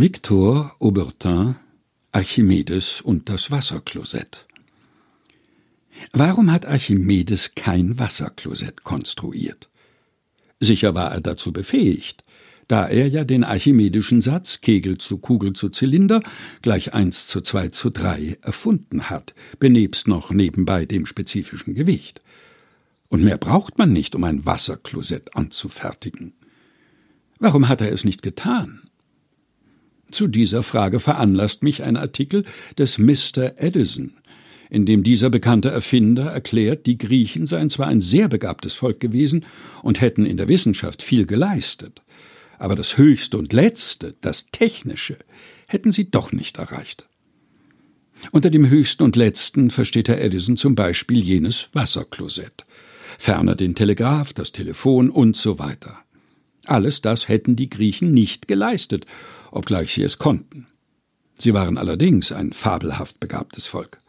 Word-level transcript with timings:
Victor 0.00 0.76
Aubertin 0.78 1.56
Archimedes 2.12 3.00
und 3.00 3.28
das 3.28 3.50
Wasserklosett 3.50 4.46
Warum 6.12 6.52
hat 6.52 6.66
Archimedes 6.66 7.56
kein 7.56 7.98
Wasserklosett 7.98 8.84
konstruiert? 8.84 9.68
Sicher 10.60 10.94
war 10.94 11.10
er 11.10 11.20
dazu 11.20 11.52
befähigt, 11.52 12.22
da 12.68 12.86
er 12.86 13.08
ja 13.08 13.24
den 13.24 13.42
archimedischen 13.42 14.22
Satz 14.22 14.60
Kegel 14.60 14.98
zu 14.98 15.18
Kugel 15.18 15.54
zu 15.54 15.68
Zylinder 15.68 16.20
gleich 16.62 16.94
1 16.94 17.26
zu 17.26 17.40
2 17.40 17.70
zu 17.70 17.90
3 17.90 18.38
erfunden 18.40 19.10
hat, 19.10 19.34
benebst 19.58 20.06
noch 20.06 20.30
nebenbei 20.30 20.86
dem 20.86 21.06
spezifischen 21.06 21.74
Gewicht. 21.74 22.20
Und 23.08 23.24
mehr 23.24 23.36
braucht 23.36 23.78
man 23.78 23.92
nicht, 23.92 24.14
um 24.14 24.22
ein 24.22 24.46
Wasserklosett 24.46 25.34
anzufertigen. 25.34 26.34
Warum 27.40 27.66
hat 27.68 27.80
er 27.80 27.90
es 27.90 28.04
nicht 28.04 28.22
getan? 28.22 28.82
Zu 30.10 30.26
dieser 30.26 30.62
Frage 30.62 31.00
veranlasst 31.00 31.62
mich 31.62 31.82
ein 31.82 31.96
Artikel 31.96 32.44
des 32.78 32.98
Mr. 32.98 33.52
Edison, 33.56 34.14
in 34.70 34.86
dem 34.86 35.02
dieser 35.02 35.30
bekannte 35.30 35.70
Erfinder 35.70 36.24
erklärt, 36.24 36.86
die 36.86 36.98
Griechen 36.98 37.46
seien 37.46 37.70
zwar 37.70 37.86
ein 37.86 38.00
sehr 38.00 38.28
begabtes 38.28 38.74
Volk 38.74 39.00
gewesen 39.00 39.44
und 39.82 40.00
hätten 40.00 40.26
in 40.26 40.36
der 40.36 40.48
Wissenschaft 40.48 41.02
viel 41.02 41.26
geleistet, 41.26 42.02
aber 42.58 42.74
das 42.74 42.96
Höchste 42.96 43.38
und 43.38 43.52
Letzte, 43.52 44.14
das 44.20 44.50
Technische, 44.50 45.16
hätten 45.68 45.92
sie 45.92 46.10
doch 46.10 46.32
nicht 46.32 46.58
erreicht. 46.58 47.06
Unter 48.32 48.50
dem 48.50 48.68
Höchsten 48.68 49.04
und 49.04 49.16
Letzten 49.16 49.70
versteht 49.70 50.08
Herr 50.08 50.20
Edison 50.20 50.56
zum 50.56 50.74
Beispiel 50.74 51.22
jenes 51.22 51.68
Wasserklosett, 51.72 52.64
ferner 53.16 53.54
den 53.54 53.74
Telegraph, 53.74 54.32
das 54.32 54.52
Telefon 54.52 55.10
und 55.10 55.36
so 55.36 55.58
weiter. 55.58 55.98
Alles 56.68 57.00
das 57.00 57.28
hätten 57.28 57.56
die 57.56 57.70
Griechen 57.70 58.12
nicht 58.12 58.46
geleistet, 58.46 59.06
obgleich 59.50 59.94
sie 59.94 60.02
es 60.02 60.18
konnten. 60.18 60.66
Sie 61.38 61.54
waren 61.54 61.78
allerdings 61.78 62.30
ein 62.30 62.52
fabelhaft 62.52 63.20
begabtes 63.20 63.66
Volk. 63.66 64.00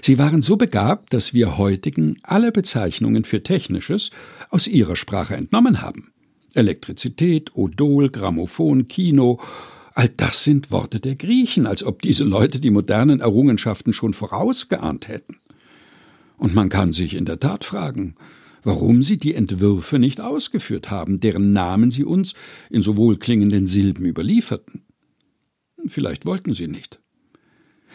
Sie 0.00 0.18
waren 0.18 0.40
so 0.40 0.56
begabt, 0.56 1.12
dass 1.12 1.34
wir 1.34 1.58
heutigen 1.58 2.18
alle 2.22 2.50
Bezeichnungen 2.50 3.24
für 3.24 3.42
Technisches 3.42 4.10
aus 4.48 4.66
ihrer 4.66 4.96
Sprache 4.96 5.36
entnommen 5.36 5.82
haben. 5.82 6.12
Elektrizität, 6.54 7.54
Odol, 7.54 8.08
Grammophon, 8.08 8.88
Kino, 8.88 9.38
all 9.94 10.08
das 10.08 10.44
sind 10.44 10.70
Worte 10.70 10.98
der 10.98 11.14
Griechen, 11.14 11.66
als 11.66 11.84
ob 11.84 12.00
diese 12.00 12.24
Leute 12.24 12.58
die 12.58 12.70
modernen 12.70 13.20
Errungenschaften 13.20 13.92
schon 13.92 14.14
vorausgeahnt 14.14 15.08
hätten. 15.08 15.40
Und 16.38 16.54
man 16.54 16.70
kann 16.70 16.94
sich 16.94 17.14
in 17.14 17.26
der 17.26 17.38
Tat 17.38 17.64
fragen, 17.64 18.14
warum 18.66 19.04
sie 19.04 19.16
die 19.16 19.36
Entwürfe 19.36 20.00
nicht 20.00 20.20
ausgeführt 20.20 20.90
haben, 20.90 21.20
deren 21.20 21.52
Namen 21.52 21.92
sie 21.92 22.02
uns 22.02 22.34
in 22.68 22.82
so 22.82 22.96
wohlklingenden 22.96 23.68
Silben 23.68 24.04
überlieferten. 24.04 24.82
Vielleicht 25.86 26.26
wollten 26.26 26.52
sie 26.52 26.66
nicht. 26.66 26.98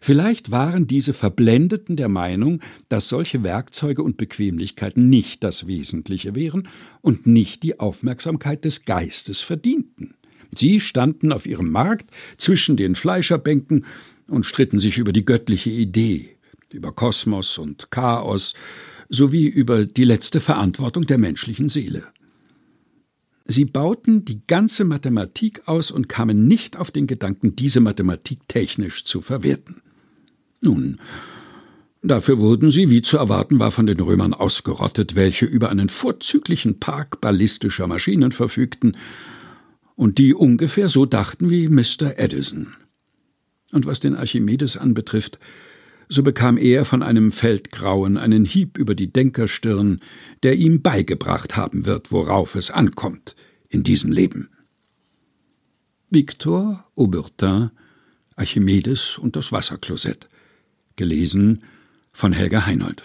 Vielleicht 0.00 0.52
waren 0.52 0.86
diese 0.86 1.14
Verblendeten 1.14 1.96
der 1.96 2.08
Meinung, 2.08 2.60
dass 2.88 3.08
solche 3.08 3.42
Werkzeuge 3.42 4.04
und 4.04 4.16
Bequemlichkeiten 4.16 5.08
nicht 5.08 5.42
das 5.42 5.66
Wesentliche 5.66 6.36
wären 6.36 6.68
und 7.00 7.26
nicht 7.26 7.64
die 7.64 7.80
Aufmerksamkeit 7.80 8.64
des 8.64 8.84
Geistes 8.84 9.40
verdienten. 9.40 10.14
Sie 10.54 10.78
standen 10.78 11.32
auf 11.32 11.44
ihrem 11.44 11.72
Markt 11.72 12.12
zwischen 12.36 12.76
den 12.76 12.94
Fleischerbänken 12.94 13.84
und 14.28 14.46
stritten 14.46 14.78
sich 14.78 14.98
über 14.98 15.12
die 15.12 15.24
göttliche 15.24 15.70
Idee, 15.70 16.36
über 16.72 16.92
Kosmos 16.92 17.58
und 17.58 17.90
Chaos, 17.90 18.54
sowie 19.12 19.46
über 19.46 19.84
die 19.84 20.04
letzte 20.04 20.40
Verantwortung 20.40 21.06
der 21.06 21.18
menschlichen 21.18 21.68
Seele. 21.68 22.04
Sie 23.44 23.64
bauten 23.64 24.24
die 24.24 24.40
ganze 24.46 24.84
Mathematik 24.84 25.68
aus 25.68 25.90
und 25.90 26.08
kamen 26.08 26.46
nicht 26.46 26.76
auf 26.76 26.90
den 26.90 27.06
Gedanken, 27.06 27.54
diese 27.54 27.80
Mathematik 27.80 28.48
technisch 28.48 29.04
zu 29.04 29.20
verwerten. 29.20 29.82
Nun, 30.62 30.98
dafür 32.02 32.38
wurden 32.38 32.70
sie, 32.70 32.88
wie 32.88 33.02
zu 33.02 33.18
erwarten 33.18 33.58
war, 33.58 33.70
von 33.70 33.86
den 33.86 34.00
Römern 34.00 34.32
ausgerottet, 34.32 35.14
welche 35.14 35.44
über 35.44 35.70
einen 35.70 35.88
vorzüglichen 35.88 36.78
Park 36.80 37.20
ballistischer 37.20 37.86
Maschinen 37.86 38.32
verfügten 38.32 38.96
und 39.96 40.18
die 40.18 40.34
ungefähr 40.34 40.88
so 40.88 41.04
dachten 41.04 41.50
wie 41.50 41.68
Mr. 41.68 42.18
Edison. 42.18 42.74
Und 43.72 43.86
was 43.86 44.00
den 44.00 44.14
Archimedes 44.14 44.76
anbetrifft, 44.76 45.38
so 46.12 46.22
bekam 46.22 46.58
er 46.58 46.84
von 46.84 47.02
einem 47.02 47.32
Feldgrauen 47.32 48.18
einen 48.18 48.44
Hieb 48.44 48.76
über 48.76 48.94
die 48.94 49.10
Denkerstirn, 49.10 50.00
der 50.42 50.56
ihm 50.56 50.82
beigebracht 50.82 51.56
haben 51.56 51.86
wird, 51.86 52.12
worauf 52.12 52.54
es 52.54 52.70
ankommt 52.70 53.34
in 53.70 53.82
diesem 53.82 54.12
Leben. 54.12 54.50
Victor 56.10 56.84
Aubertin 56.96 57.70
Archimedes 58.36 59.16
und 59.16 59.36
das 59.36 59.52
Wasserklosett 59.52 60.28
gelesen 60.96 61.64
von 62.12 62.32
Helga 62.32 62.66
Heinold 62.66 63.02